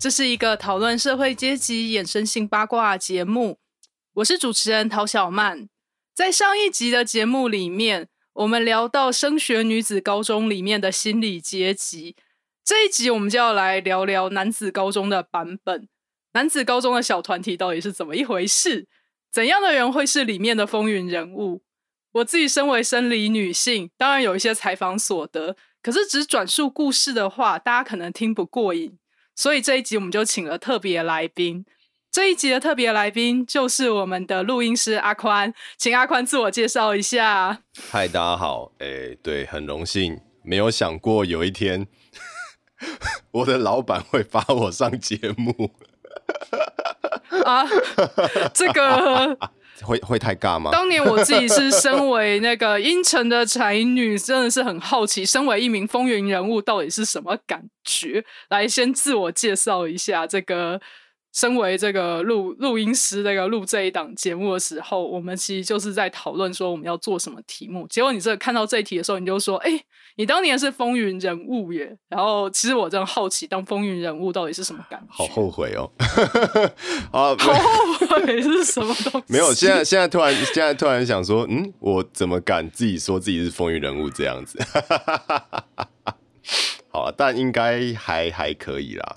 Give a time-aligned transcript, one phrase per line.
[0.00, 3.58] 这是一个讨论社会阶级衍生性八卦节目。
[4.14, 5.68] 我是主持人陶小曼。
[6.14, 12.14] 在上一集的节目里面，我们聊到升学女子高中里面的心理阶级。
[12.64, 15.88] 这一集我们就要来聊聊男子高中的版本。
[16.34, 18.86] 男子高中的小团体到底是怎么一回事？
[19.32, 21.62] 怎样的人会是里面的风云人物？
[22.12, 25.56] 我自己身为生理女性，当然有一些采访所得。
[25.82, 28.96] 可是只转述故事的话，大家可能听不过瘾，
[29.38, 31.64] 所以这一集我们就请了特别来宾。
[32.10, 37.62] 这一集的特别来宾就是我们的录音师阿宽，请阿宽自我介绍一下。
[37.88, 41.86] 嗨，大家好，哎，对，很荣幸，没有想过有一天
[43.30, 45.70] 我的老板会发我上节目。
[47.44, 47.64] 啊，
[48.52, 49.38] 这个。
[49.82, 50.70] 会会太尬吗？
[50.70, 58.24] 当年我自己是身为那个阴沉的才女，真的是很好奇，身为一名风云人物到底是什么感觉。
[58.48, 60.80] 来，先自我介绍一下这个。
[61.32, 67.86] 身为这个录录音师，这个录这一档节目的时候，我们其实就是在讨论说我们要做什么题目。
[67.88, 69.80] 结果你这看到这一题的时候，你就说：“哎，
[70.16, 75.06] 你当年是风云人物耶。”然后其实我真的好奇，当风云人物到底是什么感觉？
[75.10, 75.90] 好后悔哦！
[77.12, 79.24] 啊，好后悔是什么东西？
[79.32, 84.58] 没有，现在现在突然现在突然想说，嗯，我怎么敢自己说自己是风云人物这样子？
[86.90, 89.16] 好，但应该还还可以啦。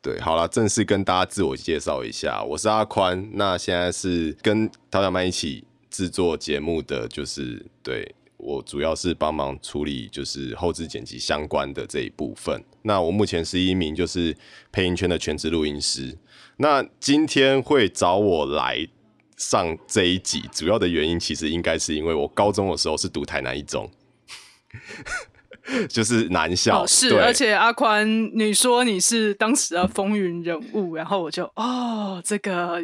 [0.00, 3.28] 对，好了，正式跟大家自我介绍一下，我是阿宽。
[3.32, 12.64] 那现在是跟陶小曼一起制作节目的，就是对我主要是帮忙处理就是后置剪辑相关的这一部分。
[12.82, 14.36] 那我目前是一名就是
[14.70, 16.16] 配音圈的全职录音师。
[16.58, 18.86] 那今天会找我来
[19.36, 23.90] 上这一集，主要的原因其实应该是因为我高中的时候是读台南一中。
[25.88, 32.82] 就是男校是，而且阿宽，你说你是当时的风云人物，然后我就哦，这个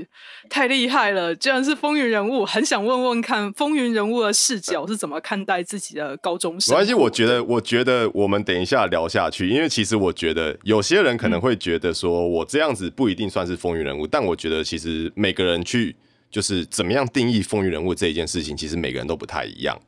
[0.51, 6.73] 太厉害了，居然是风云人物，很想问问看风云人物的视角是怎么看待自己的高中生。
[6.73, 15.97] 没关系，我觉得，我觉得我们等一下聊下去，因为其实我觉得有些人可能会觉得说我这样子不一定算是风云人物，但我觉得其实每个人去
[16.31, 19.79] 就是怎么样定义风云人物这一件事情，其实每个人都不太一样。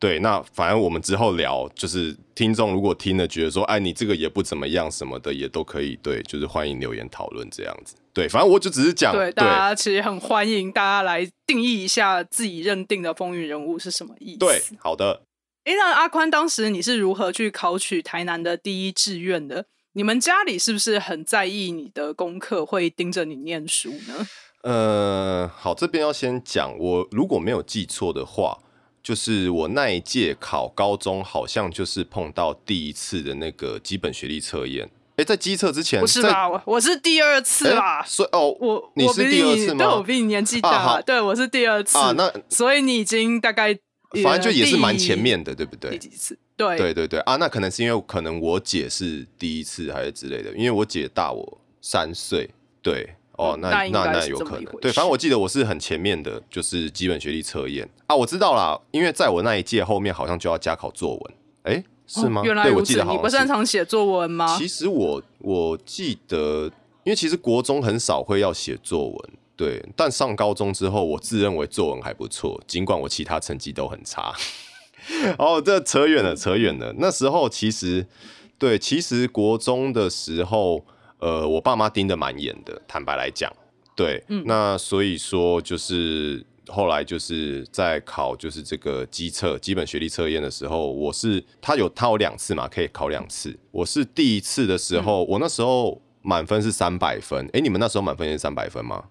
[0.00, 7.94] 对，那反正我们之后聊，就是听众如果听了觉得说，哎，你这个也不怎么样什么的，也都可以对，就是欢迎留言讨论这样子。
[8.14, 14.38] 对，反正我就只是讲，对大家其实很欢迎大家来定义一下自己认定的风云人物是什么意思。
[14.38, 15.20] 对，好的。
[15.64, 19.66] 哎，那阿宽当时你是如何去考取台南的第一志愿的？
[19.92, 24.26] 你们家里是不是很在意你的功课，会盯着你念书呢？
[24.62, 28.58] 呃，好，这边要先讲，我如果没有记错的话。
[29.02, 34.88] 就是我那一届考高中，好像就是碰到第一次的那个基本学历测验。
[35.16, 36.62] 哎，在机测之前不是吧？
[36.64, 38.02] 我是第二次啦。
[38.06, 39.78] 所以哦，我你是第二次吗？
[39.78, 41.00] 对，我比你年纪大。
[41.02, 42.12] 对，我是第二次啊。
[42.16, 43.78] 那所以你已经大概
[44.22, 45.90] 反正就也是蛮前面的，对不对？
[45.90, 46.38] 第几次？
[46.56, 52.48] 对对对对啊，那可能是因为可能我姐是第一次还是之类的，因为我姐大我三岁。
[52.82, 53.14] 对。
[53.40, 62.42] 哦，那那那有可能，对，反正我记得我是很前面的，就是基本学历测验啊，我知道啦，因为在我那一届后面好像就要加考作文，哎，是吗？
[62.44, 64.54] 原来如此，你不擅长写作文吗？
[64.58, 66.64] 其实我我记得，
[67.04, 74.34] 因为其实国中很少会要写作文，对，但上高中之后，我自认为作文还不错，尽管我其他成绩都很差。
[75.38, 76.94] 哦，这扯远了，扯远了。
[76.98, 78.06] 那时候其实，
[78.58, 80.84] 对，其实国中的时候。
[81.20, 83.52] 呃，我爸妈盯得蛮严的，坦白来讲，
[83.94, 93.58] 对，那所以说就是后来就是在考就是这个基测基本学历测验的时候，我是他有他有两次嘛，可以考两次。
[93.70, 99.04] 我是第一次的时候，我那时候满分是三百分，哎，你们那时候满分也是三百分吗？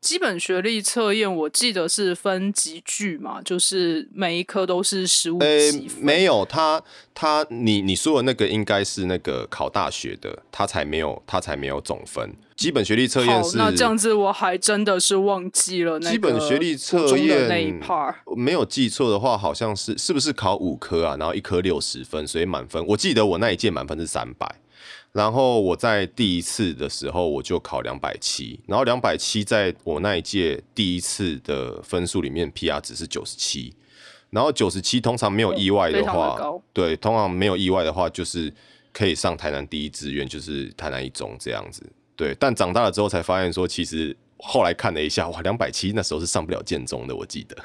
[0.00, 5.90] 基本学历测验我记得是分级距嘛，就是每一科都是十五级。
[6.00, 6.82] 没有，他
[7.14, 12.34] 他你你说的那个应该是那个考大学的，他才没有他才没有总分。
[12.56, 16.00] 基本学历测验是那这样子，我还真的是忘记了。
[16.00, 21.16] 基本学历测验那一 part 没有记错的话，好像是是不是考五科啊？
[21.18, 22.82] 然后一科六十分，所以满分。
[22.86, 24.46] 我记得我那一届满分是三百。
[25.12, 33.74] 然后我在第一次的时候我就考两百七，然后两百七在我那一届第一次的分数里面 PR 值是九十七，
[34.30, 38.52] 然后九十七通常没有意外的话，高对，通常没有意外的话就是
[38.92, 41.82] 可以上台南第一志愿，就是台南一中这样子。
[42.14, 47.56] 对，但长大了之后才发现说，其实后来看了一下，哇，两百七那时候是上不了建中的，我记得。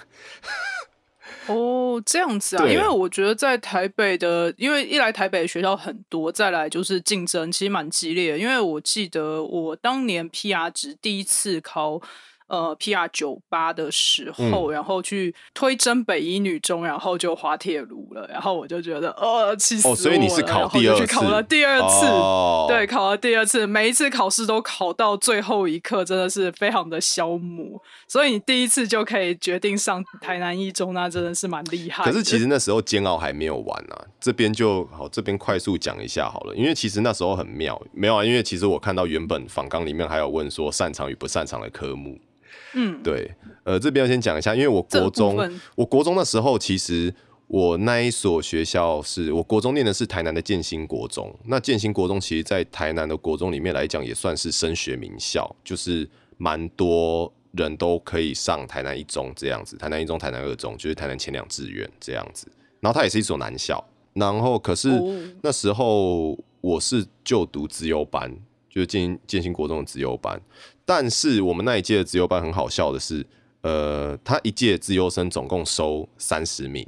[1.47, 8.38] 哦，这样子啊，因为我觉得在台北的，因为一来台北的学校很多，再来就是竞争其实蛮激烈的。
[8.38, 12.01] 因为我记得我当年 PR 值第一次考
[12.47, 22.06] 呃 PR 九八的时候，然后去推甄北一女中，然后就滑铁卢了，然后我就觉得呃气死我哦，了，所以你是考第二去考了第二次。
[22.06, 27.81] 哦、对，考了第二次，每一次考试都考到最后一刻，真的是非常的消磨。
[28.07, 32.03] 所以你第一次就可以决定上台南一中，那真的是蛮厉害。
[32.06, 42.19] 可是其实那时候煎熬还没有完啊，这边就好，这边快速讲一下好了，因为其实那时候很妙，没有啊，因为其实我看到原本访纲里面还有问说擅长与不擅长的科目，
[42.75, 43.31] 嗯，对，
[43.63, 47.13] 呃，这边要先讲一下，因为我国中，我国中的时候，其实
[47.48, 56.07] 我那一所学校是我国中念的是台南的建新国中，那建新国中其实在台南的国中里面来讲，也算是升学名校，就是
[56.38, 62.48] 蛮多人都可以上台南一中这样子，台南一中、台南二中，就是台南前两志愿这样子。
[62.81, 63.83] 然后它也是一所男校，
[64.13, 65.16] 然后可是哦。
[65.42, 68.31] 那时候我是就读资优班，
[68.75, 70.39] 就是建建新国中的资优班。
[70.83, 73.25] 但是我们那一届的资优班很好笑的是，
[73.62, 76.86] 呃，他一届资优生总共收三十名，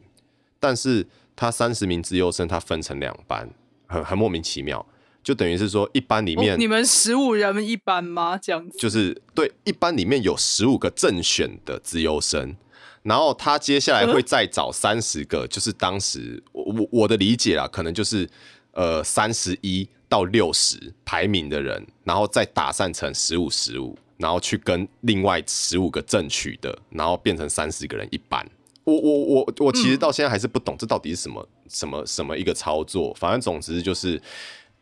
[0.59, 3.49] 但是他三十名资优生他分成两班，
[3.87, 4.85] 很很莫名其妙，
[5.23, 8.37] 就等于是说一班里面、哦你们十五人一班吗？
[8.37, 8.77] 这样子？
[8.77, 12.55] 就是对一班里面有十五个正选的资优生，
[13.03, 18.29] 然后他接下来会再找三十个，就是当时我我我的理解啊，可能就是
[18.73, 28.45] 呃三十一到六十排名的人，然后再打散成十五十五，然后去跟另外十五个正取的，然后变成三十个人一班。
[28.83, 34.21] 我我我我其实到现在还是不懂这到底是什么、什么什么一个操作，反正总之就是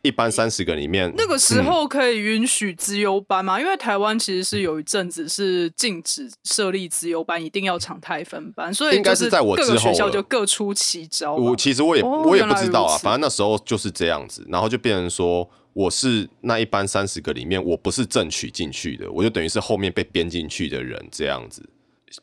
[0.06, 3.60] 一般三十个里面那个时候可以允许资优班吗？
[3.60, 11.34] 因为台湾其实是有一阵子是禁止设立资优班，一定要常态分班，所以应该是在我之后学校就各出奇招。
[11.34, 21.68] 我其实我也、哦我也不知道啊，反正那时候就是这样子，然后就变成说我是那一班三十个里面我不是正取进去的，我就等于是后面被编进去的人这样子。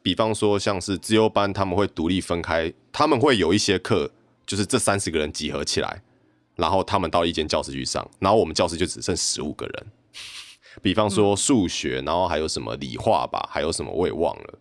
[0.02, 4.10] 比方说像是资优班，他们会独立分开，他们会有一些课，
[4.46, 6.02] 就是这三十个人集合起来，
[6.56, 9.86] 然后他们到一间教室去上，然后我们教室就只剩十五个人。
[10.82, 14.60] 比方说数学，然后还有什么理化吧，还有什么我也忘了。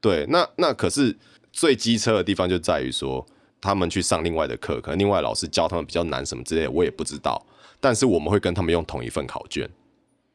[0.00, 1.16] 对，那那可是
[1.52, 3.24] 最机车的地方就在于说，
[3.60, 7.44] 他们去上另外的课，可能另外老师教他们比较难什么之类的，我也不知道。
[7.80, 9.68] 但是我们会跟他们用同一份考卷。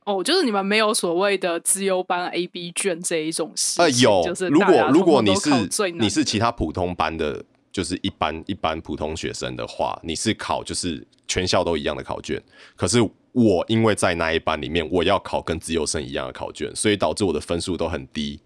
[0.06, 5.50] 哦，就是你们没有所谓的资优班 A、B 卷这一种事有就是，如果如果你是
[5.94, 7.44] 你是其他普通班的，
[7.78, 12.42] 就是一般一般普通学生的话，你是考就是全校都一样的考卷。
[12.76, 13.00] 可是
[13.34, 18.40] 我因为在那一班里面，我要考跟自由生一样的考卷，所以导致我的分数都很低。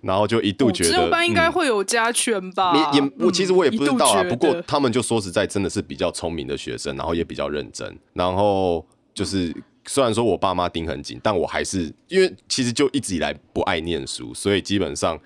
[0.00, 2.90] 然后就一度哦觉得，资优班应该嗯会有加权吧？
[2.94, 15.20] 也也我其实我也不知道啊，嗯不过他们就说实在真的是比较聪明的学生，然后也比较认真，然后就是虽然说我爸妈盯很紧，但我还是因为其实就一直以来不爱念书，所以基本上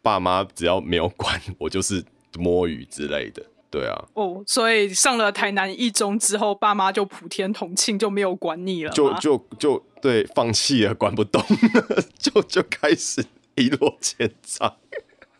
[0.00, 2.04] 爸妈只要没有管我，就是
[2.36, 3.42] 摸鱼之类的。
[3.70, 8.94] 对啊，哦，所以上了台南一中之后，爸妈就普天同庆，就没有管你了吗。
[8.94, 13.22] 就就就对，放弃了，管不动了， 就就开始
[13.56, 14.74] 一落千丈。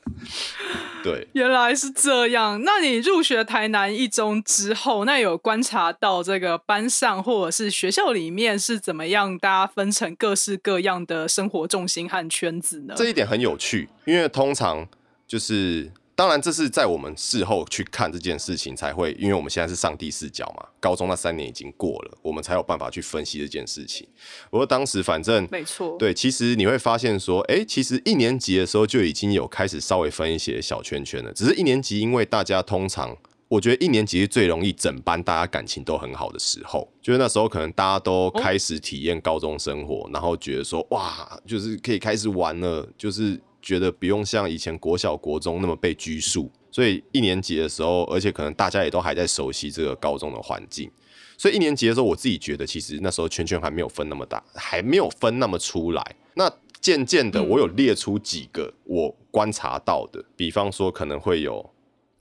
[1.02, 2.60] 对，原来是这样。
[2.64, 12.94] 那你入学台南一中之后，那有观察到这个班上或者是学校里面是怎么样，大家分成各式各样的生活重心和圈子呢？
[12.94, 14.86] 这一点很有趣，因为通常
[15.26, 24.04] 就是，当然这是在我们事后去看这件事情才会，因为我们现在是上帝视角嘛，高中那三年已经过了，我们才有办法去分析这件事情。
[24.50, 31.32] 不过当时反正没错，对，其实你会发现说，哎、其实一年级的时候就已经有开始稍微分一些小圈圈了。
[31.32, 46.50] 只是一年级，因为大家通常，我觉得一年级是最容易整班大家感情都很好的时候，就是那时候可能大家都开始体验高中生活，然后觉得说，哇，就是可以开始玩了，就是觉得不用像以前国小国中那么被拘束。
[46.70, 50.90] 所以一年级的时候，而且可能大家也都还在熟悉这个高中的环境，
[51.36, 56.16] 所以一年级的时候，我自己觉得其实那时候圈圈还没有分那么大，还没有分那么出来。
[56.34, 61.68] 那渐渐的，我有列出几个我观察到的，比方说可能会有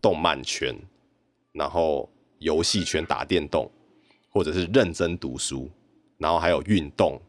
[0.02, 0.76] 动漫圈，
[1.54, 3.70] 然后游戏圈打电动，
[4.30, 5.70] 或者是认真读书，
[6.18, 7.22] 然后还有运动，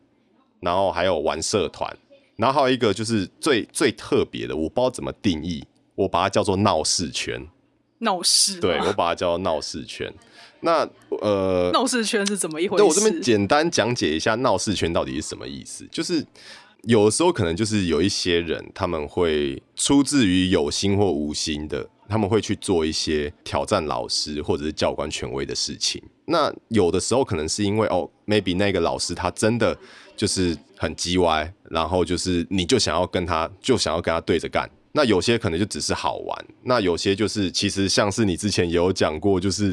[0.61, 1.95] 然后还有玩社团，
[2.39, 5.63] 然后还有一个就是最最特别的，我不知道怎么定义，
[5.97, 7.47] 我把它叫做闹事圈。
[7.99, 10.11] 闹事，对我把它叫做闹事圈。
[10.61, 10.89] 那
[11.21, 13.21] 呃，闹事圈是怎么一回对我这边事？
[13.21, 16.25] 简单讲解一下闹事圈到底是什么意思，就是
[16.83, 26.01] 有的时候可能就是有一些人他们会出自于有心或无心的，他们会去做一些挑战老师或者是教官权威的事情。
[26.27, 29.77] 那有的时候可能是因为哦，maybe 那个老师他真的
[30.19, 34.69] 就是很叽歪，然后就是你就想要跟他就想要跟他对着干。
[34.93, 39.67] 那有些可能就只是好玩，那有些就是其实像是你之前也有讲过，就是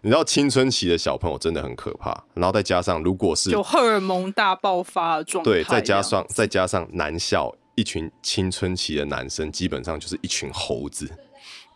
[0.00, 11.08] 你知道青春期的小朋友真的很可怕，然后再加上如果是就荷尔蒙大爆发的状态，对，再加上再加上男校一群青春期的男生，基本上就是一群猴子。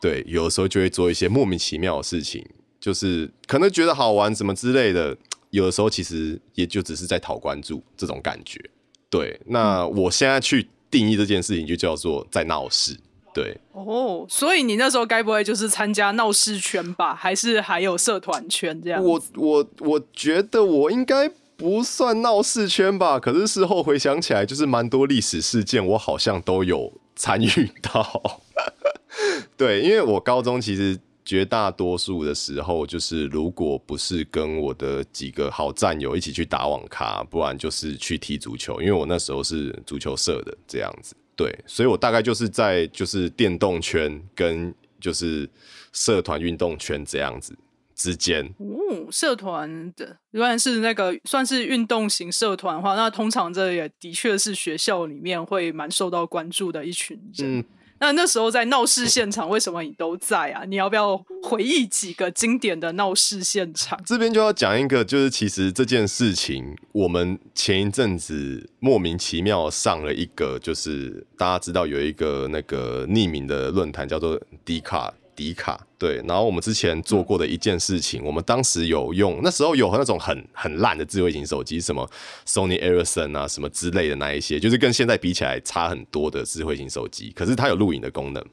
[0.01, 2.45] 对，有的时候就会做一些莫名其妙的事情，
[2.81, 5.17] 就是可能觉得好玩什么之类的，
[5.57, 8.61] 有的时候其实也就只是在讨关注这种感觉。
[9.09, 12.95] 对，那我现在去定义这件事情，就叫做在闹事。
[13.33, 17.15] 对，哦，所以你那时候该不会就是参加闹事圈吧？
[17.15, 19.03] 还是还有社团圈这样？
[19.03, 28.43] 我我我觉得我应该不算闹事圈吧，可是事后回想起来，就是蛮多历史事件，我好像都有参与到。
[29.57, 41.17] 对，因为我高中其实绝大多数的时候，就是如果不是跟我的几个好战友一起去打网咖，不然就是去踢足球，因为我那时候是足球社的这样子。
[41.35, 45.51] 对，所以我大概就是在就是电动圈跟就是
[45.93, 47.59] 社团运动圈这样子
[47.95, 48.43] 之间。
[48.59, 57.59] 哦，社团的如果是那个算是运动型社团的话，那通常这也的确是学校里面会蛮受到关注的一群人。
[57.59, 57.65] 嗯，
[57.99, 60.65] 那那时候在闹事现场，为什么你都在啊？
[60.67, 63.99] 你要不要回忆几个经典的闹事现场？
[64.05, 75.13] 这边就要讲一个，就是其实这件事情，我们前一阵子莫名其妙上了一个，就是大家知道有一个那个匿名的论坛叫做 D 卡。
[75.37, 82.11] 迪卡对，然后我们之前做过的一件事情，我们当时有用，那时候有那种很很烂的智慧型手机，什么
[82.47, 88.45] Sony Ericsson 啊，什么之类的那一些，就是跟现在比起来差很多的智慧型手机，可是它有录影的功能。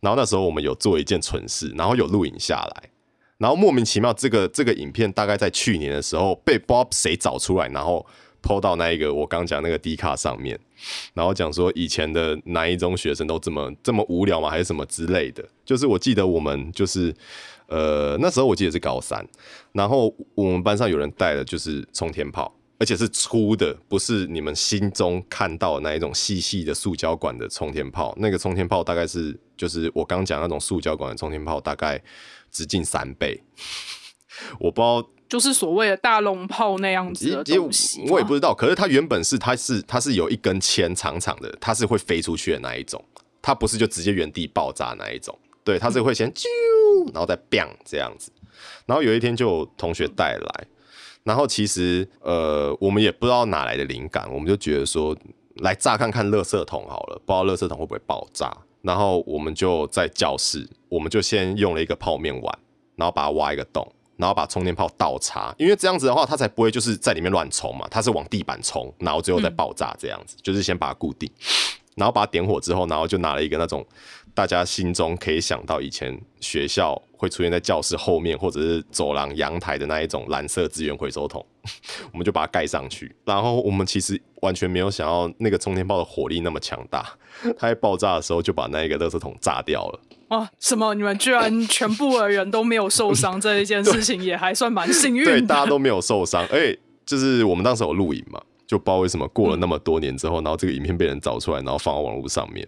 [0.00, 2.90] 然后那时候我们有做一件蠢事，然后有录影下来，
[3.38, 8.06] 然后莫名其妙这个这个影片大概在去年的时候被不知道谁找出来，然后
[8.46, 10.58] PO 到那一个我刚讲那个 D 卡上面，
[11.14, 14.48] 然后讲说以前的哪一中学生都这么这么无聊吗？
[14.48, 15.46] 还是什么之类的？
[15.64, 17.14] 就是我记得我们就是
[17.66, 19.26] 呃那时候我记得是高三，
[19.72, 22.52] 然后我们班上有人带的就是冲天炮。
[22.78, 28.14] 而且是粗的，不是你们心中看到的那一种细细的塑胶管的冲天炮。
[28.18, 31.98] 那个冲天炮大概是，就是我刚讲那种塑胶管的冲天炮，大概
[32.52, 33.42] 直径三倍。
[34.58, 38.54] 我不知道，就是所谓的大龙炮那样子的也东西，我也不知道。
[38.54, 43.02] 可是它原本是，它是它是有一根铅长长的，它是会飞出去的那一种，
[43.42, 45.36] 它不是就直接原地爆炸那一种。
[45.64, 46.46] 对，它是会先啾，
[47.12, 48.30] 然后再 bang 这样子。
[48.86, 50.66] 然后有一天就有同学带来。
[51.24, 55.16] 然后其实，呃，我们也不知道哪来的灵感，我们就觉得说，
[55.56, 58.56] 来炸看看垃圾桶好了，不知道垃圾桶会不会爆炸。
[58.82, 62.58] 然后我们就在教室，我们就先用了一个泡面碗，
[62.94, 71.30] 然后把它挖一个洞，然后把充电炮倒插，因为这样子的话，它才不会就是在里面乱冲嘛，它是往地板冲，然后最后再爆炸这样子，就是先把它固定，
[71.94, 73.86] 然后把它点火之后，然后就拿了一个那种
[74.34, 81.44] 大家心中可以想到以前学校会出现在教室后面或者是走廊阳台的那一种蓝色资源回收桶，
[82.12, 83.14] 我们就把它盖上去。
[83.24, 87.06] 然后我们其实完全没有想要那个冲天炮的火力那么强大，
[87.58, 90.00] 它在爆炸的时候就把那一个垃圾桶炸掉了。
[90.28, 90.92] 啊，什么？
[90.94, 95.30] 你们居然全部的人都没有受伤，这一件事情也还算蛮幸运的。
[95.30, 96.44] 对，大家都没有受伤。
[96.50, 102.66] 而且就是我们当时有录影嘛，就不知道为什么过了那么多年之后，然后这个影片被人找出来，然后放到网络上面。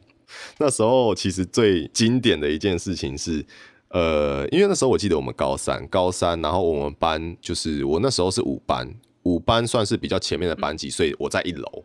[0.58, 3.44] 那时候其实最经典的一件事情是，
[3.90, 8.88] 呃，因为那时候我记得我们高三，高三，然后我们班就是我那时候是五班，
[9.22, 11.84] 五班算是比较前面的班级，所以我在一楼。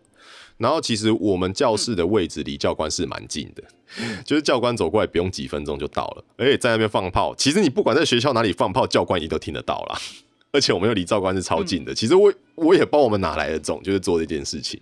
[0.57, 3.63] 然后其实我们教室的位置离教官是蛮近的，
[4.23, 7.33] 就是教官走过来不用几分钟就到了，而且在那边放炮。
[7.35, 9.97] 其实你不管在学校哪里放炮，教官一定都听得到啦。
[10.51, 11.95] 而且我们又离教官是超近的。
[11.95, 14.79] 其实我我也不知道我们哪来的种，就是做这件事情。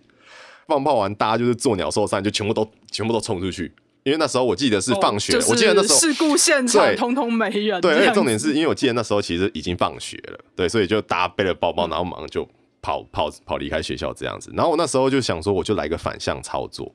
[0.67, 3.71] 放炮完，大家就是做鸟兽散，就全部都全部都冲出去。
[4.03, 7.79] 因为那时候我记得是放学，哦就是我记得那时候事故现场通通没人。
[7.81, 12.47] 对，而且重点是因为我记得那时候其实已经放学了，对，所以就大家背了包包，然后马上就
[12.81, 14.51] 跑跑跑离开学校这样子。
[14.55, 16.91] 然后我那时候就想说，我就来个反向操作，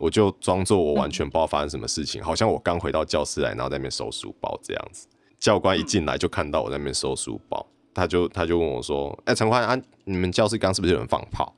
[0.00, 5.06] 我就装作我完全不知道发生什么事情，好像我刚回到教室来，然后在那边收书包这样子。
[5.40, 11.54] 教官一进来就看到我在那边收书包，他就他就问我说：“哎、陈欢啊，你们教室刚是不是有人放炮？”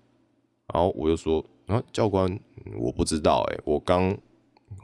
[0.74, 2.38] 然后我就说：“啊，教官，
[2.78, 4.16] 我不知道、哎，我刚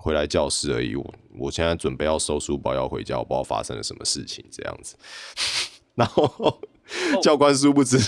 [0.03, 4.97] 回来教室而已，我我现在准备要收书包要回家，我不知道发生了什么事情这样子。
[5.95, 6.61] ”然后
[7.23, 7.99] 教官殊不知，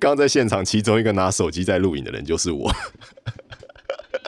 [0.00, 2.72] 刚在现场其中一个拿手机在录影的人就是我。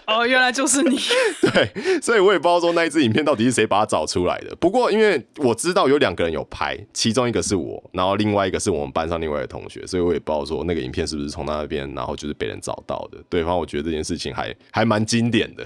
[0.04, 0.98] 哦，原来就是你。
[1.40, 4.54] 对，所以我也不知道说那一支影片到底是谁把它找出来的。
[4.56, 13.18] 不过因为我知道有两个人有拍，其中一个是我，然后另外一个是我们班上另外一个同学，所以我也不知道说那个影片是不是从那边，然后就是被人找到的。
[13.30, 15.64] 对方我觉得这件事情还还蛮经典的。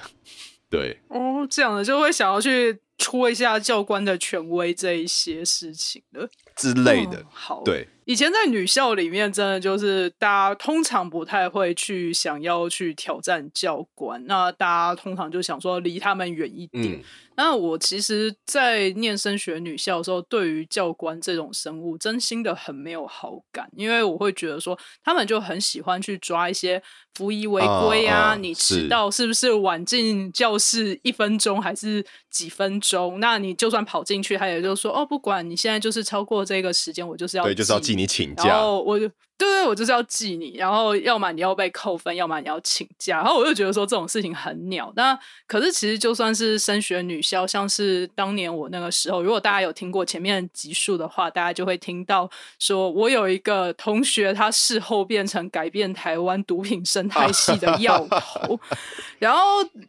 [0.68, 7.18] 对，哦，这样的就会想要去戳一下教官的权威这一些事情的之类的。
[7.18, 16.94] 嗯好，对，以前在女校里面，真的就是大家通常不太会去想要去挑战教官，那大家通常就想说离他们远一点。
[16.94, 17.02] 嗯，
[17.37, 26.83] 那我其实，在念升学女校的时候，对于教官这种生物，真心的很没有好感，因为我会觉得说，他们就很喜欢去抓一些
[27.14, 33.21] 服役违规啊，你迟到是不是晚进教室一分钟还是几分钟？
[33.21, 38.61] 那你就算跑进去，他也就说哦，不管你现在就是超过这个时间，我就是要对，就是要记记你请然假。
[38.61, 43.16] 后我就对对，我就是要记你，然后要么你要被扣分，要么你要请假。
[43.19, 44.93] 然后我就觉得说这种事情很鸟。
[44.97, 58.61] 那可是其实就算是升学女校，像是当年我那个时候，如果大家有听过前面集数的话，大家就会听到说我有一个同学，他事后变成改变台湾毒品生态系的药头。
[59.19, 59.40] 然后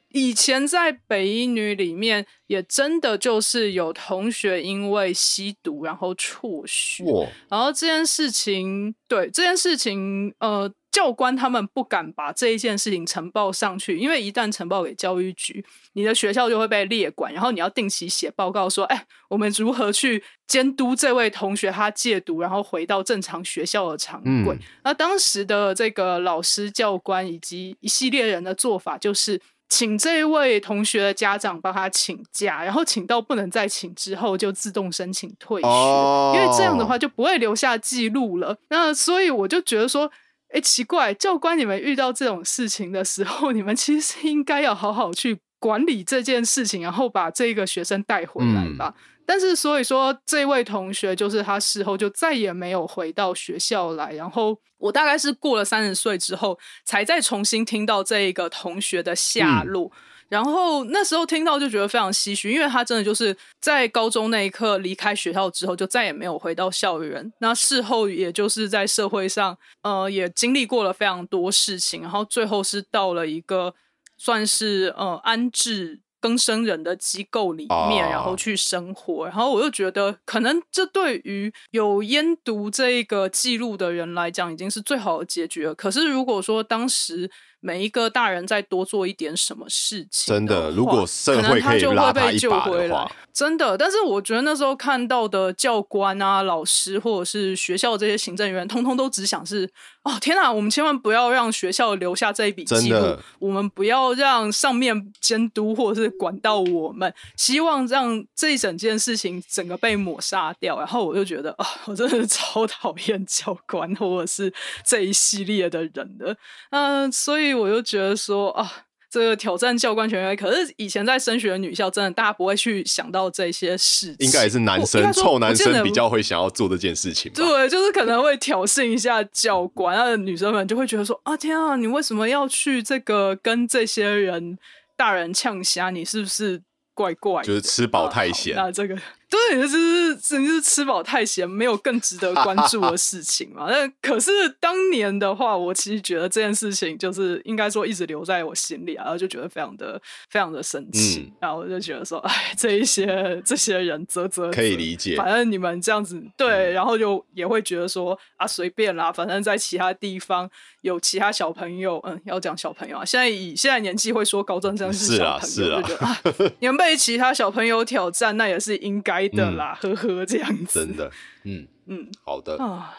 [0.10, 7.04] 以前在北一女里面，也真的就是有同学因为吸毒然后辍学。
[7.50, 15.64] 然后这件事情，对这件事情，呃，教官他们不敢把这一件事情呈报上去，因为一旦呈报给教育局，
[15.94, 24.56] 你的学校就会被列管，然后你要定期写报告说，哎，我们如何去监督这位同学他戒毒，然后回到正常学校的常规。
[24.56, 29.42] 嗯那当时的这个老师、教官以及一系列人的做法就是。
[29.70, 35.68] 请这位同学的家长帮他请假，然后请到不能再请之后，就自动申请退学。
[35.68, 38.58] 哦因为这样的话就不会留下记录了。
[38.70, 40.10] 那所以我就觉得说，
[40.54, 48.94] 哎，奇怪，教官你们遇到这种事情的时候，你们其实应该要好好去管理这件事情，然后把这个学生带回来吧。
[49.30, 59.92] 但是，所以说这位同学就是他事后就再也没有回到学校来，然后我大概是过了三十岁之后，才再重新听到这一个同学的下落。
[60.30, 67.32] 然后那时候听到就觉得非常唏嘘，因为他真的就是在高中那一刻离开学校之后，就再也没有回到校园。
[67.40, 73.76] 那事后也就是在社会上，呃，也经历过了非常多事情，然后最后是到了一个
[74.18, 76.00] 算是呃安置。
[76.20, 85.76] 更生人的机构里面，哦然后去生活，然后我又觉得，可能这对于有烟毒这个记录的人来讲，已经是最好的结局了。
[85.76, 93.12] 可是如果说当时每一个大人再多做一点什么事情真的如果社会可以他就拉他一会被救把的话回来。
[93.34, 99.70] 真的，但是我觉得那时候看到的教官啊、老师或者是学校这些行政人员，通通都只想是
[100.02, 110.80] 哦，天哪，我们千万不要让学校留下这一笔记录，我们不要让上面监督或者是管到我们，希望让这一整件事情整个被抹杀掉。
[110.80, 114.52] 然后我就觉得啊、我真的超 讨厌教官或者是
[114.84, 116.36] 这一系列的人的，
[116.72, 118.72] 嗯、所以我就觉得说啊。
[119.10, 124.16] 这个挑战教官权威，可是以前在升学的女校，真的大家不会去想到这些事情。
[124.20, 127.32] 应该也是男生臭男生比较会想要做这件事情。
[127.32, 134.60] 对，就是可能会挑衅一下教官，那女生们就会觉得说啊，天啊，你为什么要去这个跟这些人
[134.98, 135.90] 大人呛虾？
[135.90, 136.62] 你是不是
[136.94, 137.48] 怪怪的？
[137.48, 138.96] 就是吃饱太咸啊那这个
[139.30, 143.68] 对，就是真是吃饱太闲，没有更值得关注的事情嘛。
[143.72, 160.50] 那可是当年的话，我其实觉得这件事情就是应该说一直留在我心里啊，然后就觉得非常的非常的生气，嗯然后我就觉得说，哎，这一些这些人啧啧可以理解反正你们这样子对，然后就也会觉得说啊，随便啦，反正在其他地方
[160.82, 166.22] 有其他小朋友，嗯，要讲小朋友啊，现在以现在年纪会说高中生是啊小朋友，是啊就觉得啊，
[166.60, 171.10] 你们被其他小朋友挑战，那也是应该的啦，呵呵，这样子，真的，
[171.46, 172.94] 嗯，嗯好的，啊。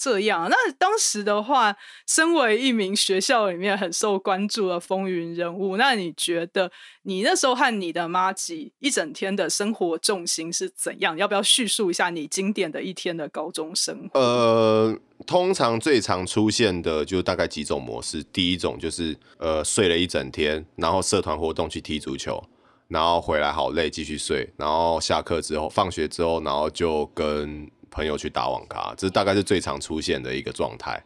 [0.00, 6.70] 这样，那当时的话，身为一名学校里面很受关注的风云人物，那你觉得
[7.02, 11.18] 你那时候和你的妈吉一整天的生活重心是怎样？
[11.18, 14.20] 要不要叙述一下你经典的一天的高中生活？
[14.20, 18.22] 呃，通常最常出现的就大概几种模式。
[18.22, 22.40] 第一种就是呃睡了一整天，然后社团活动去踢足球，
[22.88, 31.02] 然后回来好累继续睡，然后下课之后放学之后，然后就跟朋友去打网咖，这大概是最常出现的一个状态。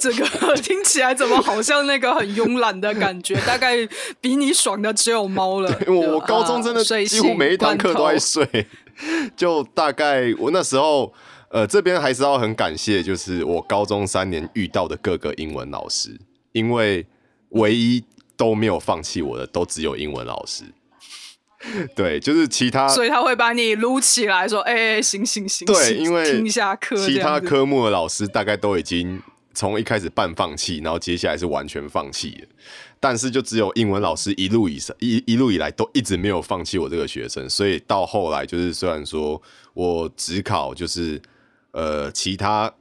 [0.00, 3.34] 这个听起来怎么好像那个很慵懒的感觉？
[3.46, 3.86] 大概
[4.22, 5.78] 比你爽的只有猫了。
[5.86, 8.66] 我我高中真的几乎每一堂课都在睡，
[9.36, 11.12] 就大概我那时候，
[11.50, 16.18] 呃，这边还是要很感谢，就是我高中三年遇到的各个英文老师，
[16.52, 17.06] 因为
[17.50, 18.02] 唯一
[18.36, 20.64] 都没有放弃我的，都只有英文老师。
[21.96, 29.20] 对，就是其他，所以他会把你撸起来说：“哎，行行行，对，因为听一下课，其他科目的老师大概都已经
[29.54, 32.48] 从一开始半放弃，然后接下来是完全放弃了。
[33.00, 39.40] 但是就只有英文老师一路以上一一路以来都一直没有放弃我这个学生，所以到后来就是虽然说
[39.72, 41.20] 我只考就是
[41.72, 42.72] 呃其他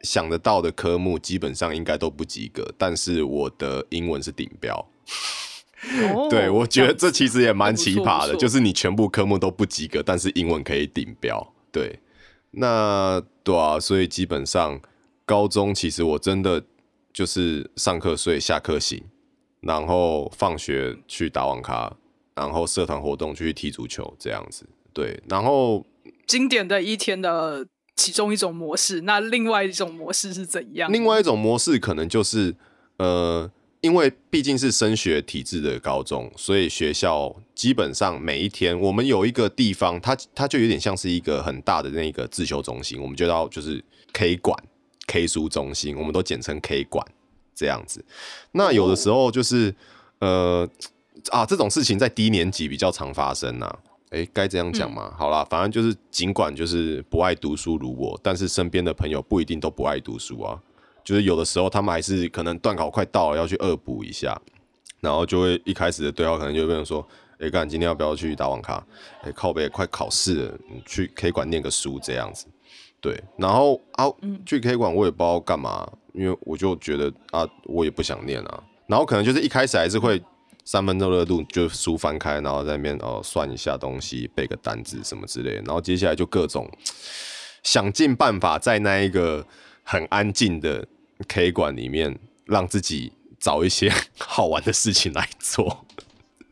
[0.00, 4.86] 想得到的科目基本上应该都不及格，但是我的英文是顶标。
[6.30, 11.52] 对，我觉得这其实也蛮奇葩的，就是你全部科目都不及格，但是英文可以顶标。
[11.70, 12.00] 对，
[12.52, 14.80] 那对啊，所以基本上
[15.26, 16.64] 高中其实我真的
[17.12, 19.04] 就是上课睡，下课醒，
[19.60, 21.94] 然后放学去打网咖，
[22.34, 24.66] 然后社团活动去踢足球这样子。
[24.94, 25.84] 对，然后
[26.26, 30.90] 经典的一天的其中一种模式，那另外一种模式是怎样？
[30.90, 32.56] 另外一种模式可能就是
[32.96, 33.50] 呃。
[33.84, 44.58] 因为毕竟是升学体制的高中，所以学校基本上每一天，我们有一个地方，它它就有点像是一个很大的那个自修中心，我们就到就是 K 馆
[45.06, 47.06] K 书中心，我们都简称 K 馆
[47.54, 48.02] 这样子。
[48.52, 49.74] 那有的时候就是
[50.20, 50.66] 呃
[51.28, 53.70] 啊，这种事情在低年级比较常发生呐。
[54.12, 55.12] 诶，该这样讲吗？
[55.18, 60.58] 好啦，反正就是尽管就是不爱读书如我，但是身边的朋友不一定都不爱读书啊。
[61.04, 64.40] 就是有的时候他们还是可能段考快到了要去恶补一下，
[65.00, 67.06] 然后就会一开始的对话可能就变成说，
[67.38, 68.84] 哎，干今天要不要去打网咖？
[69.22, 72.46] 哎，靠北快考试了，去 K 馆念个书这样子。
[73.00, 74.06] 对，然后啊，
[74.46, 78.64] 去 K 馆我也不知道干嘛，因为我就觉得啊，我也不想念啊。
[78.86, 80.22] 然后可能就是一开始还是会
[80.64, 85.56] 三分钟热度，就书翻开，然后在那边哦算一下东西，背个单字什么之类。
[85.56, 86.66] 然后接下来就各种
[87.62, 89.46] 想尽办法在那一个
[89.84, 90.88] 很安静的。
[91.28, 95.86] K 馆里面，让自己找一些 好玩的事情来做。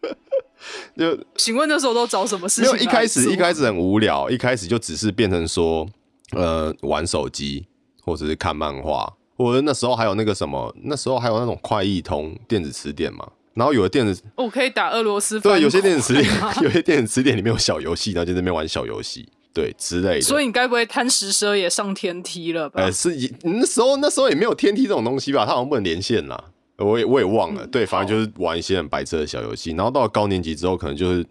[0.96, 2.72] 就请问那时候都找什么事情？
[2.72, 5.86] 没有一开始一开始很无聊，一开始就只是变成说，
[6.30, 7.66] 呃，玩手机，
[8.02, 13.28] 或者是看漫画，或者那时候还有那个什么，那时候还有那种快易通电子词典嘛。
[13.54, 15.40] 然后有的电子，我可以打俄罗斯。
[15.40, 19.28] 对，有些电子词典， 有些电子词典里面有小游戏，然后就在那边玩小游戏。
[19.52, 22.82] 对之类的，所以你该不会贪食蛇也上天梯了吧？
[22.82, 23.10] 呃，是
[23.42, 25.44] 那时候那时候也没有天梯这种东西吧？
[25.44, 26.42] 它好像不能连线啦，
[26.78, 27.66] 我也我也忘了。
[27.66, 29.70] 对，反正就是玩一些很白痴的小游戏。
[29.72, 31.24] 然后到了高年级之后，可能就是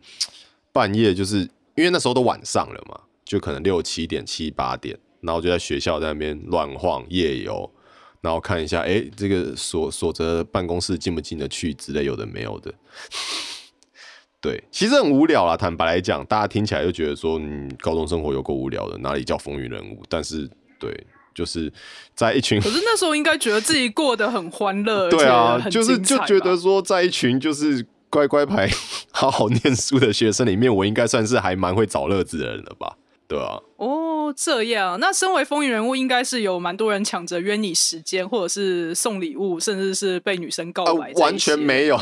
[0.72, 1.40] 半夜，就是
[1.76, 7.70] 因为那时候都晚上了嘛，就可能六七点、七八点，然后就在学校在那边乱晃夜游，
[8.22, 12.74] 然后看一下，哎，这个锁锁着办公室进不进得去之类，有的没有的。
[14.42, 15.56] 对，其实很无聊啦。
[15.56, 20.02] 坦白来讲，大家听起来就觉得说，嗯，高中生活有够无聊的，哪里叫风云人物？
[20.10, 20.50] 但是，
[20.80, 20.92] 对，
[21.36, 21.72] 就是
[22.16, 28.68] 在一群，可是那时候应该觉得自己过得很欢乐， 对啊，就是就觉得说，在一群就是乖乖牌、
[29.12, 32.98] 好好念书的学生里面，我应该算是还蛮会找乐子的人了吧。
[33.32, 41.14] 对啊，哦，这样，那身为风云人物，应该是有蛮多人抢着约你时间，或者是送礼物，甚至是被女生告白。
[41.14, 41.98] 完全没有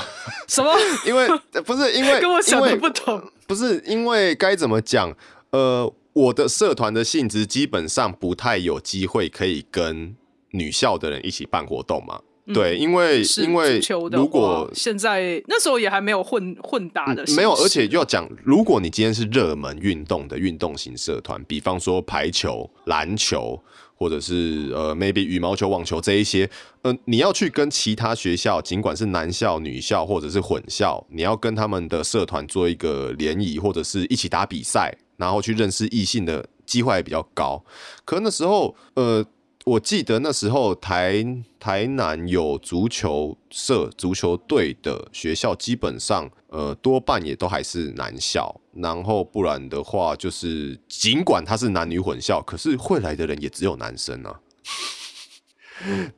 [0.48, 0.74] 什么，
[1.06, 1.28] 因为
[1.63, 5.15] 不是因为 跟我想的不同，不是因为该怎么讲？
[5.52, 10.15] 呃，我的社团的性质基本上不太有机会可以跟
[10.50, 12.22] 女校的人一起办活动嘛。
[12.53, 13.79] 对，因为因为
[14.12, 23.62] 如果现在那时候也还没有混混搭的，没有，而且要讲，如果你今天是热门运动的运动型社团，比方说排球、篮球，
[23.95, 26.49] 或者是呃，maybe 羽毛球、网球这一些，
[26.81, 37.63] 呃，你要去跟其他学校，尽管是男校、女校或者是混校，你要跟他们的社团做一个联谊，或者是一起打比赛，然后去认识异性的机会也比较高。
[38.05, 39.25] 可那时候，呃。
[39.65, 41.24] 我记得那时候台
[41.60, 54.39] 台南有足球社、足球队的学校，基本上呃多半也都还是男校，然后不然的话就是，尽管他是男女混校，可是会来的人也只有男生啊。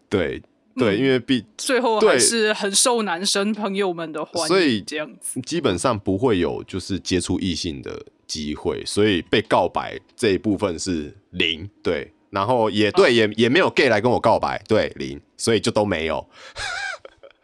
[0.07, 0.41] 对
[0.75, 11.67] 对，因为毕最后还是很受男生朋友们的欢迎，所以这样子基本上不会有就是接触异性的机会，所以被告白这一部分是零。
[11.81, 12.13] 对。
[12.31, 16.27] 然后也对，也也没有 gay 来跟我告白，对零，所以就都没有。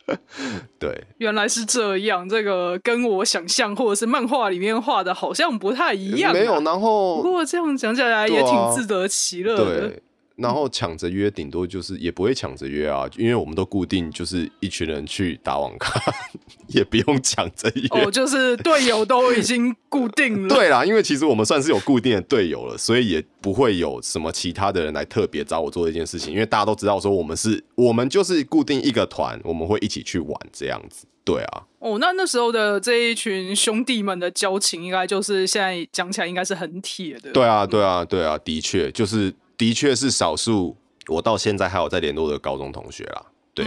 [0.79, 6.33] 对，原来是这样，这个跟我想象或者是漫画里面画的好像不太一样、啊。
[6.33, 9.89] 没有，然后不过这样讲起来也挺自得其乐的。
[9.89, 10.03] 对，
[10.37, 15.99] 然后抢着约，顶多就是也不会抢着约啊，因为我们都固定就是一群人去打网咖，
[16.69, 17.87] 也不用抢着约。
[17.89, 20.55] 哦，就是队友都已经固定了。
[20.55, 31.07] 对啦，因为其实我们算是有固定的队友了，所以也不会有什么其他的人来特别找我做这件事情，因为大家都知道说我们是，我们就是固定一个团，我们会一起去玩这样子。
[31.25, 37.31] 对啊，哦，那那时候的这一群兄弟们的交情，应该就是现在讲起来应该是很铁的。
[37.33, 43.25] 对啊，对啊，对啊，的确就是，的确是少数，我到现在还有在联络的高中同学啦。
[43.53, 43.65] 对，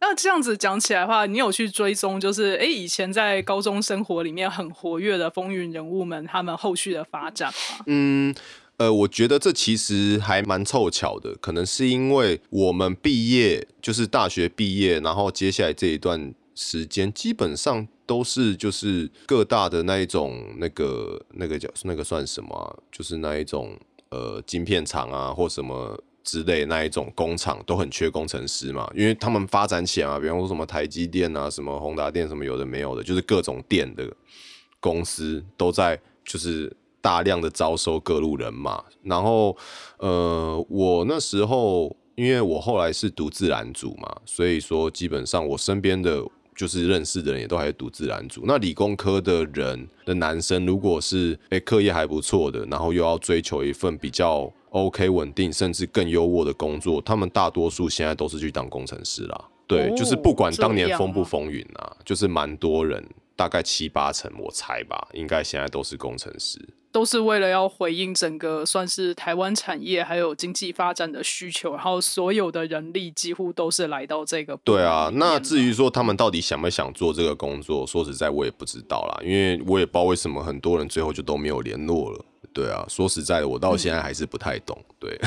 [0.00, 7.84] 那这样子讲起来的话，你有去追踪，就是哎，以前在高中生活里面很活跃的风云人物们，他们后续的发展吗？
[7.86, 8.34] 嗯，
[8.78, 23.78] 呃，我觉得这其实还蛮凑巧的，可能是因为我们毕业，就是大学毕业，然后接下来这一段时间，基本上都是就是各大的那一种那个那个叫那个算什么啊、就是那一种
[24.12, 26.00] 呃晶片厂啊或什么。
[26.24, 34.08] 之类那一种工厂都很缺工程师嘛，因为他们发展起来嘛，比方说什么台积电啊、什么宏达电什么有的没有的，就是各种电的
[34.78, 38.84] 公司都在就是大量的招收各路人马。
[39.02, 39.56] 然后
[39.98, 48.42] 呃，我那时候因为我后来是读自然组嘛，所以说基本上我身边的就是认识的人也都还是读自然组。
[48.44, 59.44] 那理工科的人的男生，如果是诶课业还不错的，然后又要追求一份比较 OK 稳定甚至更优渥的工作，他们大多数现在都是去当工程师啦。
[59.66, 63.02] 对，哦就是不管当年风不啊风云啊，就是蛮多人，
[63.36, 66.58] 大概七八成我猜吧，应该现在都是工程师。
[66.92, 82.24] 都是为了要回应整个算是台湾产业还有经济发展的需求，然后所有的人力几乎都是来到这个对啊那至于说他们到底想不想做这个工作，说实在我也不知道啦，因为我也不知道为什么很多人最后就都没有联络了。
[82.52, 84.78] 对啊，说实在的，我到现在还是不太懂。
[85.00, 85.18] 对，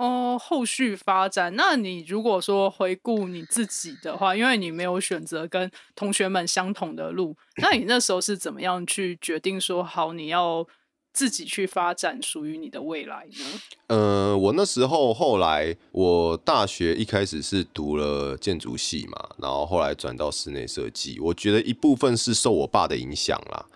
[0.00, 10.66] 哦，后续发展，那你如果说回顾你自己的话，因为你没有选择跟同学们相同的路，那你那时候是怎么样去决定说好你要
[11.12, 13.60] 自己去发展属于你的未来呢？
[13.88, 21.20] 呃，我那时候后来，我大学一开始是读了建筑系嘛，然后后来转到室内设计。
[21.20, 23.66] 我觉得一部分是受我爸的影响啦，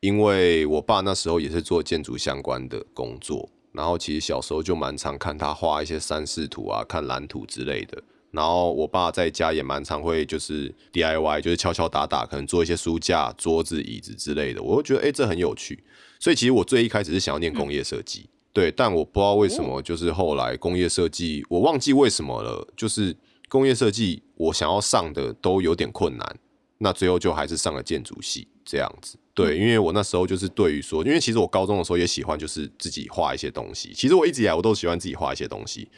[0.00, 8.02] 因为我爸那时候也是做建筑相关的工作，然后其实小时候就蛮常看他画一些山势图啊、看蓝图之类的。
[8.30, 14.62] 然后我爸在家也蛮常会就是 DIY，就是敲敲打打，可能做一些书架、桌子、椅子之类的。
[14.62, 15.84] 我就觉得哎、诶这很有趣。
[16.18, 23.16] 所以其实我最一开始是想要念工业设计，对，但我不知道为什么，就是后来工业设计，我忘记为什么了，就是
[23.48, 26.38] 工业设计我想要上的都有点困难，
[26.78, 29.16] 那最后就还是上了建筑系这样子。
[29.34, 35.88] 对，因为我那时候就是对于说，因为其实我高中的时候也喜欢就是自己画一些东西，其实我一直以来我都喜欢自己画一些东西，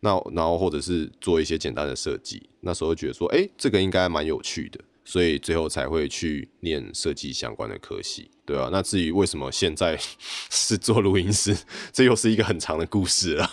[0.00, 8.68] 那然后或者是做一些简单的设计，那时候觉得说，哎、这个应该蛮有趣的，所以最后才会去念设计相关的科系，对啊。
[8.72, 9.96] 那至于为什么现在
[10.50, 11.56] 是做录音师，
[11.92, 13.50] 这又是一个很长的故事了，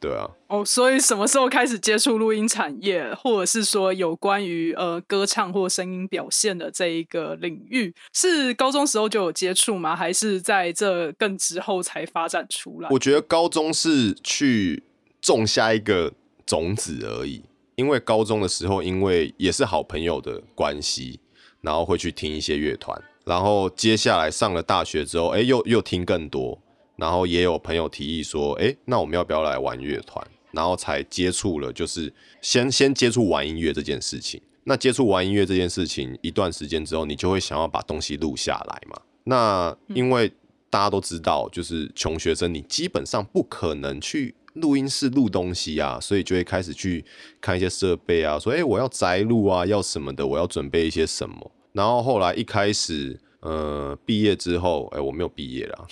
[0.00, 0.28] 对啊。
[0.48, 9.96] 哦，所以什么时候开始接触录音产业，或者是说有关于呃歌唱或声音表现的这一个领域，是高中时候就有接触吗？
[9.96, 12.88] 还是在这更之后才发展出来？
[12.90, 14.84] 我觉得高中是去
[15.20, 16.12] 种下一个
[16.46, 17.42] 种子而已，
[17.74, 21.18] 因为高中的时候，因为也是好朋友的关系，
[21.60, 26.62] 然后会去听一些乐团，然后接下来上了大学之后，哎，又又听更多，
[26.96, 30.26] 然后也有朋友提议说，哎，那我们要不要来玩乐团？
[30.52, 34.40] 然后才接触了，就是先先接触玩音乐这件事情。
[34.64, 39.00] 那接触玩音乐这件事情一段时间之后，你就会想要把东西录下来嘛。
[39.24, 40.32] 那因为
[40.70, 47.04] 大家都知道，就是穷学生，你基本上不可能去录音室录东西啊，所以就会开始去
[47.40, 51.52] 看一些设备啊，说，哎、我要摘录啊，要什么的，我要准备一些什么。
[51.72, 55.86] 然后后来一开始，呃，毕业之后，哎、我没有毕业啦，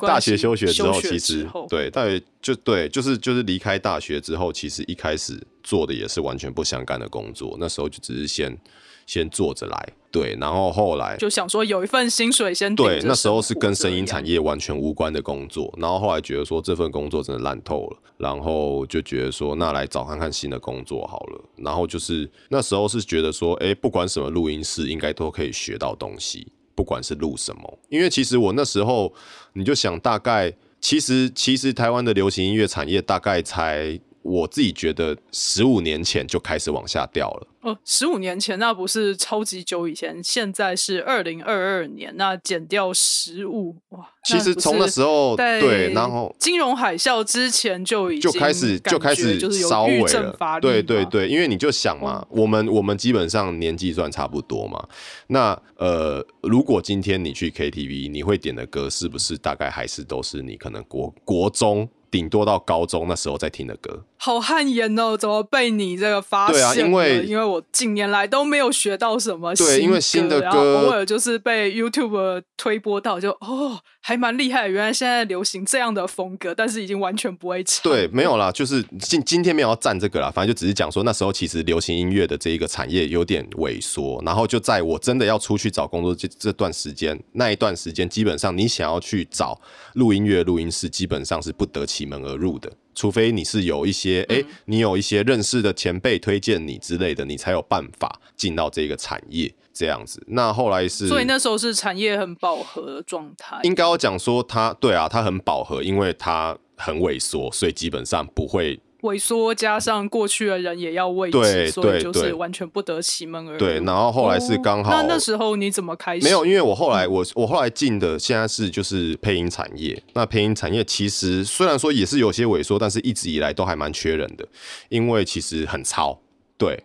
[0.00, 8.58] 大学休学之后，其实对大学就对，就是就是离开大学之后，其实一开始做的也是完全不相干的工作，那时候就只是先
[9.04, 29.12] 先做着来，对，然后后来就想说有一份薪水先对，那时候是跟声音产业完全无关的工作，然后后来觉得说这份工作真的烂透了，然后就觉得说那来找看看新的工作好了，然后就是那时候是觉得说，哎，不管什么录音室，应该都可以学到东西，不管是录什么，因为其实我那时候
[29.52, 37.48] 你就想大概，其实其实台湾的流行音乐产业大概才我自己觉得十五年前就开始往下掉了。
[37.62, 44.08] 哦，十五年前那不是超级久以前，现在是二零二二年，那减掉十五哇。
[44.24, 50.60] 其实从那时候对，然后金融海啸之前就已经就开始就开始稍微了。
[50.60, 54.84] 对对对，因为你就想嘛，我们我们基本上年纪算差不多嘛。
[55.28, 61.88] 那呃，如果今天你去 KTV，你会点的歌是不是大概还是都是你可能国国中？
[62.12, 65.16] 顶多到高中那时候在听的歌，好汗颜哦！
[65.16, 66.54] 怎么被你这个发现？
[66.54, 74.68] 对啊，因为因为我近年来都没有学到什么对，因为新的歌偶尔就是被 YouTube 推播到，就哦，还蛮厉害。
[74.68, 77.82] 原来现在流行这样的风格，但是已经完全不会唱。
[77.82, 89.58] 对，没有啦，就是今今天没有要站这个啦，反正就只是讲说那时候其实流行音乐的这一个产业有点萎缩，然后就在我真的要出去找工作这这段时间，那一段时间基本上你想要去找
[89.94, 92.01] 录音乐录音室，基本上是不得其。
[92.06, 100.22] 门而入的，除非你是有一些哎，你有一些认识的前辈推荐你之类的，你才有办法进到这个产业这样子。
[100.28, 103.58] 那后来是，所以那时候是产业很饱和的状态。
[103.62, 108.80] 应该要讲说，它对啊，它很饱和，因为它很萎缩，所以基本上不会。
[109.02, 113.58] 萎缩加上过去的人也要畏惧，所以就是完全不得其门而入。
[113.58, 114.90] 对，然后后来是刚好。
[114.90, 116.24] 那那时候你怎么开始？
[116.24, 120.00] 没有，因为我后来我我后来进的现在是就是配音产业。
[120.14, 124.46] 那配音产业其实虽然说也是有些萎缩，但是一直以来都还蛮缺人的，
[124.88, 126.20] 因为其实很糙。
[126.56, 126.84] 对，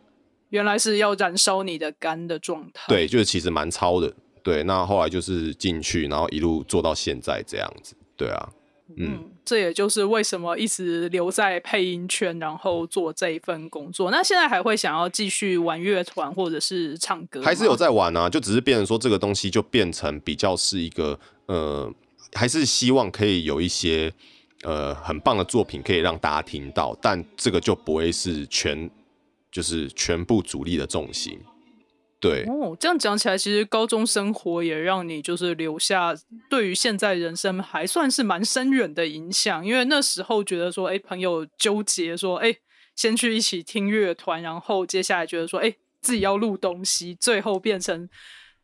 [0.49, 2.86] 原来是要燃烧你的肝的状态。
[2.88, 4.12] 对，就是其实蛮糙的。
[4.41, 7.95] 对，那后来就是进去，然后一路做到现在这样子。
[8.15, 8.49] 对啊。
[8.95, 14.10] 嗯，这也就是为什么一直留在配音圈，然后做这一份工作。
[14.10, 17.41] 那现在还会想要继续玩乐团或者是唱歌？
[17.41, 18.30] 还是有在玩啊？
[18.30, 21.93] 就只是变成说这个东西就变成比较是一个呃，
[22.34, 24.12] 还是希望可以有一些
[24.63, 28.89] 呃很棒的作品可以让大家听到，但这个就不会是全
[29.52, 31.38] 就是全部主力的重心。
[32.19, 36.15] 对哦，这样讲起来，其实高中生活也让你就是留下
[36.49, 39.63] 对于现在人生还算是蛮深远的影响。
[39.63, 42.56] 因为那时候觉得说，哎，朋友纠结说，哎，
[42.95, 48.10] 先去一起听乐团，然后接下来觉得说，哎，自己要录东西，最后变成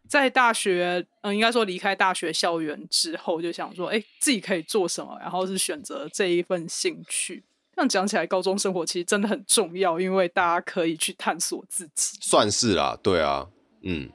[0.10, 7.44] 在大学，嗯，应该说离开大学校园之后，就想说，哎，自己可以做什么，然后是选择这一份兴趣。
[7.76, 12.18] 这样讲起来，高中生活其实真的很重要，因为大家可以去探索自己。
[12.22, 13.48] 算是啦，对啊，
[13.82, 14.10] 嗯，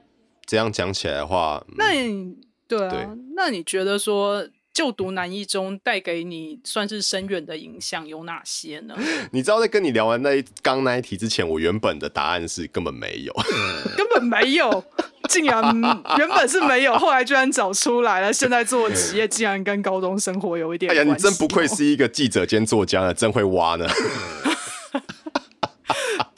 [0.45, 4.47] 这样讲起来的话，那你对啊，那你觉得说
[4.79, 8.95] 就读南一中带给你算是深远的影响有哪些呢？
[9.33, 13.33] 你知道，在跟你聊完那一刚那一题之前，我原本的答案是根本没有，
[13.97, 14.81] 根本没有。
[15.27, 15.61] 竟然
[16.17, 18.31] 原本是没有，后来居然找出来了。
[18.31, 20.89] 现在做企业，竟然跟高中生活有一点……
[20.89, 23.85] 哎呀，你真不愧是一个记者兼作家呢，真会挖呢。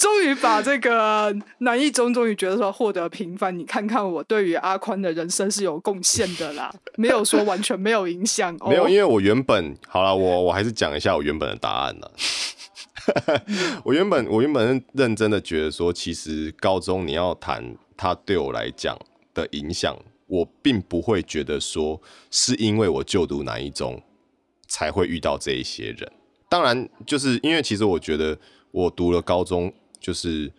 [0.01, 3.55] 终于把这个南一中，终于觉得说获得平凡。
[3.55, 8.51] 你看看我对于阿宽的人生是有贡献的啦， 没有说完全没有影响。
[8.67, 12.11] 没有，因为我原本好了，我我还是讲一下我原本的答案了。
[13.85, 17.77] 我原本我原本认真的觉得说，其实高中你要谈。
[17.97, 18.97] 他对我来讲
[19.31, 24.01] 的影响，我并不会觉得说是因为我就读南一中
[24.67, 26.11] 才会遇到这一些人。
[26.49, 28.35] 当然，就是因为其实我觉得
[28.71, 30.51] 我读了高中，就是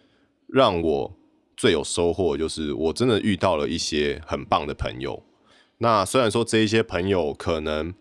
[0.46, 1.14] 让我
[1.54, 5.22] 最有收获，就是我真的遇到了一些很棒的朋友。
[5.78, 7.92] 那虽然说这一些朋友可能，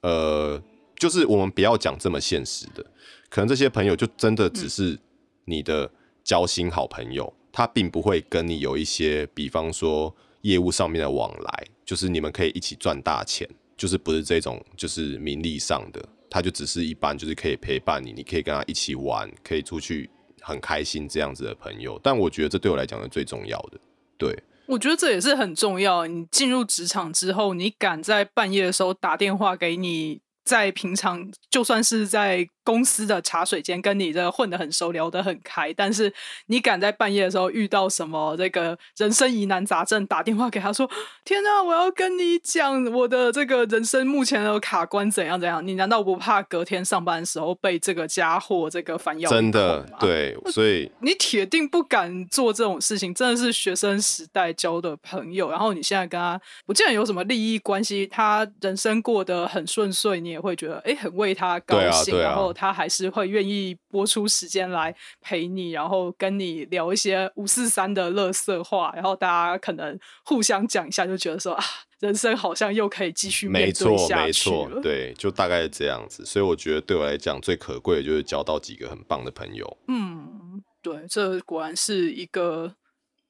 [0.00, 0.62] 呃，
[0.96, 2.82] 就是我们不要讲这么现实的，
[3.28, 4.98] 可能这些朋友就真的只是
[5.44, 5.90] 你的
[6.24, 7.30] 交心好朋友。
[7.52, 20.10] 他并不会跟你有一些，比方说业务上面的往来，就是你们可以一起赚大钱，就是不是这种，就是名利上的，他就只是一般，就是可以陪伴你，你可以跟他一起玩，可以出去
[20.46, 21.98] 很开心这样子的朋友。
[22.02, 23.80] 但我觉得这对我来讲是最重要的。
[24.16, 26.06] 对，我觉得这也是很重要。
[26.06, 32.48] 你进入职场之后，你敢在半夜的时候打电话给你，在平常就算是在。
[32.66, 36.12] 公司的茶水间跟你这混得很熟，聊得很开，但是
[36.46, 40.90] 你敢在半夜的时候遇到什么这个人生疑难杂症，打电话给他说
[41.24, 49.30] ：“天哪，我要跟你讲我的这个人生目前的卡关怎样怎样？”你难道不怕隔天上班的时候被这个家伙这个反咬？
[49.30, 53.14] 真的对，所以你铁定不敢做这种事情。
[53.14, 62.46] 真的是学生时代交的朋友，然后你现在跟他不见得有什么利益关系，他人生过得很顺遂，你也会觉得哎，很为他高兴，然后。
[62.56, 71.62] 他还是会愿意播出时间来陪你，然后跟你聊一些五四三的乐色话，然后大家可能互相讲一下，就觉得说啊，
[72.00, 76.24] 人生好像又可以继续面没错对下没错 对，就大概是这样子。
[76.24, 79.76] 所以我觉得对我来讲最可贵的就是交到几个很棒的朋友。
[79.88, 82.74] 嗯，对，这果然是一个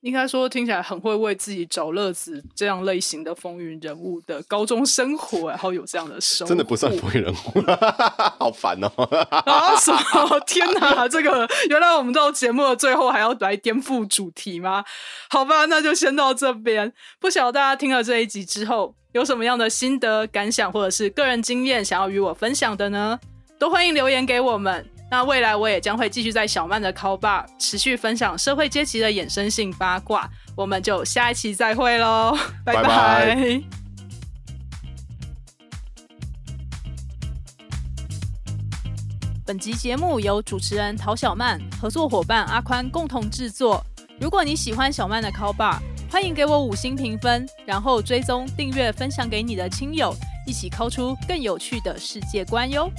[0.06, 7.36] 应该说听起来很会为自己找乐子这样类型的风云人物的高中生活，然后有这样的收获，真的不算风云人物，
[8.38, 8.88] 好烦哦、
[9.30, 9.74] 啊！
[9.74, 10.40] 什么？
[10.46, 11.08] 天哪！
[11.08, 14.84] 这个原来我们到节目的最后还要来颠覆主题吗？
[15.28, 16.92] 好吧，那就先到这边。
[17.18, 23.18] 不晓得大家听了这一集之后有什么样的心得感想，或者是个人经验想要与我分享的呢？
[23.58, 24.95] 都欢迎留言给我们。
[25.16, 30.30] 那未来我也将会继续在小曼的 Call Bar 持续分享社会阶级的衍生性八卦。
[30.54, 33.62] 我们就下一期再会喽，拜拜拜拜
[39.46, 43.82] 本集节目由主持人陶小曼、合作伙伴阿宽共同制作。
[44.20, 45.78] 如果你喜欢小曼的 Call Bar，
[46.10, 50.14] 欢迎给我五星评分，然后追踪、订阅、分享给你的亲友，
[50.46, 52.92] 一起敲出更有趣的世界观哟。